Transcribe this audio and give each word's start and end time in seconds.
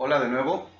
Hola 0.00 0.20
de 0.20 0.28
nuevo. 0.28 0.70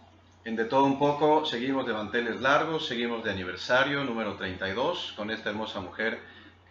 En 0.45 0.55
De 0.55 0.65
Todo 0.65 0.85
Un 0.85 0.97
Poco 0.97 1.45
seguimos 1.45 1.85
de 1.89 1.93
manteles 1.93 2.41
largos, 2.41 2.87
seguimos 2.87 3.25
de 3.25 3.33
aniversario 3.33 4.05
número 4.05 4.37
32 4.37 5.15
con 5.17 5.33
esta 5.33 5.51
hermosa 5.51 5.81
mujer 5.81 6.21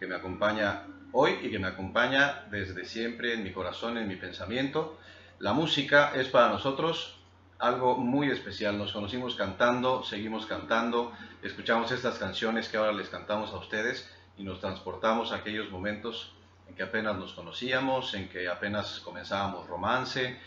que 0.00 0.06
me 0.06 0.14
acompaña 0.14 0.84
hoy 1.12 1.36
y 1.42 1.50
que 1.50 1.58
me 1.58 1.68
acompaña 1.68 2.46
desde 2.50 2.86
siempre 2.86 3.34
en 3.34 3.44
mi 3.44 3.52
corazón, 3.52 3.98
en 3.98 4.08
mi 4.08 4.16
pensamiento. 4.16 4.98
La 5.40 5.52
música 5.52 6.12
es 6.14 6.28
para 6.28 6.48
nosotros 6.48 7.20
algo 7.58 7.98
muy 7.98 8.30
especial. 8.30 8.78
Nos 8.78 8.94
conocimos 8.94 9.34
cantando, 9.34 10.02
seguimos 10.02 10.46
cantando, 10.46 11.12
escuchamos 11.42 11.92
estas 11.92 12.18
canciones 12.18 12.70
que 12.70 12.78
ahora 12.78 12.92
les 12.92 13.10
cantamos 13.10 13.52
a 13.52 13.58
ustedes 13.58 14.10
y 14.38 14.42
nos 14.42 14.58
transportamos 14.58 15.32
a 15.32 15.36
aquellos 15.36 15.70
momentos 15.70 16.32
en 16.66 16.74
que 16.74 16.82
apenas 16.82 17.14
nos 17.18 17.34
conocíamos, 17.34 18.14
en 18.14 18.30
que 18.30 18.48
apenas 18.48 19.00
comenzábamos 19.00 19.66
romance, 19.66 20.38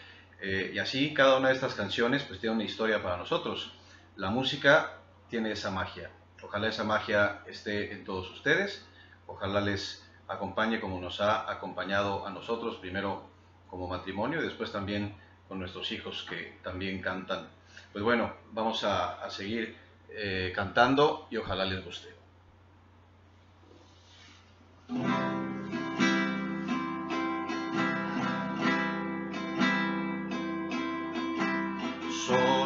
eh, 0.42 0.72
y 0.74 0.80
así 0.80 1.14
cada 1.14 1.38
una 1.38 1.50
de 1.50 1.54
estas 1.54 1.76
canciones 1.76 2.24
pues 2.24 2.40
tiene 2.40 2.56
una 2.56 2.64
historia 2.64 3.02
para 3.02 3.18
nosotros. 3.18 3.74
La 4.16 4.32
música 4.32 4.98
tiene 5.30 5.52
esa 5.52 5.70
magia. 5.70 6.10
Ojalá 6.42 6.68
esa 6.68 6.84
magia 6.84 7.42
esté 7.46 7.94
en 7.94 8.04
todos 8.04 8.30
ustedes. 8.32 8.86
Ojalá 9.28 9.62
les 9.62 10.04
acompañe 10.28 10.80
como 10.80 11.00
nos 11.00 11.22
ha 11.22 11.50
acompañado 11.50 12.26
a 12.26 12.32
nosotros, 12.32 12.78
primero 12.78 13.30
como 13.70 13.88
matrimonio 13.88 14.42
y 14.42 14.44
después 14.44 14.72
también 14.72 15.16
con 15.48 15.60
nuestros 15.60 15.92
hijos 15.92 16.26
que 16.28 16.58
también 16.64 17.02
cantan. 17.02 17.48
Pues 17.94 18.04
bueno, 18.04 18.34
vamos 18.52 18.84
a, 18.84 19.30
seguir 19.30 19.78
eh, 20.10 20.52
cantando 20.56 21.28
y 21.30 21.38
ojalá 21.38 21.66
les 21.66 21.86
guste. 21.86 22.21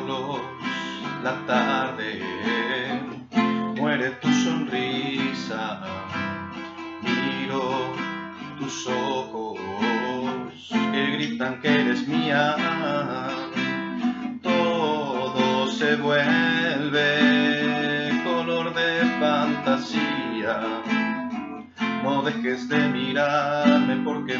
La 0.07 1.35
tarde, 1.47 2.21
muere 3.75 4.11
tu 4.21 4.31
sonrisa, 4.31 5.81
miro 7.01 7.95
tus 8.59 8.87
ojos 8.87 9.57
que 10.69 11.11
gritan 11.13 11.59
que 11.59 11.81
eres 11.81 12.07
mía, 12.07 12.55
todo 14.43 15.71
se 15.71 15.95
vuelve 15.95 17.01
color 18.23 18.75
de 18.75 19.05
fantasía, 19.19 20.59
no 22.03 22.21
dejes 22.21 22.69
de 22.69 22.89
mirarme 22.89 23.95
porque 24.03 24.37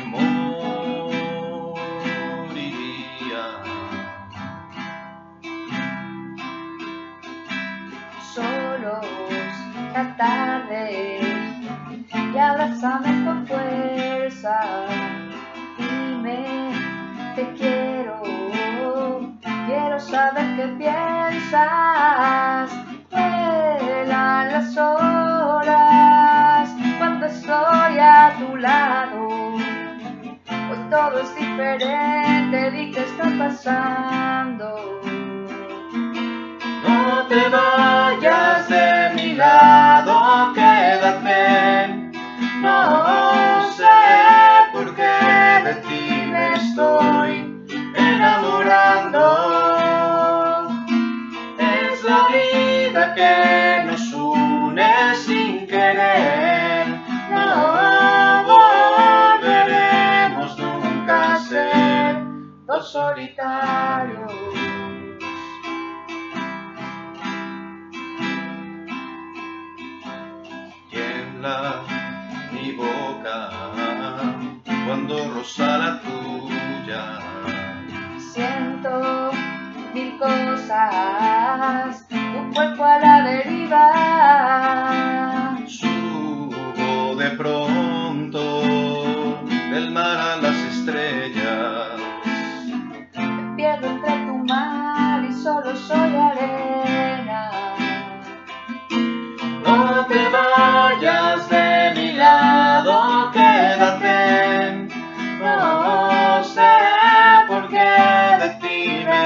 la 8.37 10.15
tarde 10.17 11.19
y 12.11 12.37
abrázame 12.37 13.23
con 13.23 13.47
fuerza. 13.47 14.59
Dime, 15.77 16.73
te 17.35 17.53
quiero, 17.53 18.21
quiero 19.67 19.99
saber 19.99 20.55
qué 20.57 20.67
piensas. 20.77 21.63
Vuelan 23.09 24.51
las 24.51 24.77
horas 24.77 26.69
cuando 26.97 27.27
estoy 27.27 27.99
a 27.99 28.35
tu 28.37 28.57
lado. 28.57 29.27
Hoy 30.69 30.79
todo 30.89 31.19
es 31.19 31.33
diferente, 31.35 32.71
di 32.71 32.91
qué 32.91 32.99
está 32.99 33.31
pasando. 33.37 34.99
No 36.83 37.27
te 37.27 37.49
vayas 37.49 37.74
que 53.15 53.83
nos 53.85 54.13
une 54.13 55.15
sin 55.25 55.65
querer. 55.67 56.85
No 57.31 58.43
volveremos 58.53 60.51
nunca 60.59 61.35
a 61.35 61.39
ser 61.39 62.23
dos 62.67 62.91
solitarios. 62.91 64.33
mi 72.51 72.71
boca 72.71 73.51
cuando 74.85 75.31
rosa 75.33 75.77
la 75.77 76.01
tuya. 76.01 77.19
Siento 78.17 79.31
mil 79.93 80.17
cosas, 80.17 81.14
de 87.25 87.31
pronto 87.31 88.41
del 89.71 89.89
mar 89.89 90.17
a 90.17 90.35
las 90.43 90.57
estrellas. 90.73 91.99
Me 92.67 93.55
pierdo 93.55 93.87
entre 93.87 94.13
tu 94.27 94.37
mar 94.45 95.25
y 95.27 95.33
solo 95.33 95.75
soy 95.75 96.15
arena. 96.15 97.49
No 99.63 100.05
te 100.05 100.21
vayas. 100.29 101.25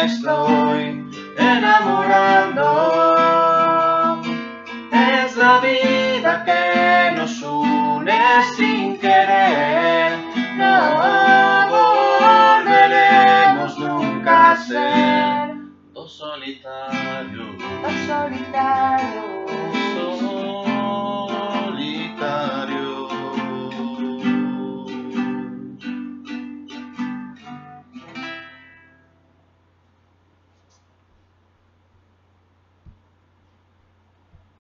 estoy 0.10 1.06
enamorando. 1.38 1.79
Nunca 14.60 15.46
a 15.46 15.48
ser 15.48 15.56
dos 15.94 16.12
solitarios. 16.12 17.58
Dos 17.58 17.94
solitarios. 18.08 19.39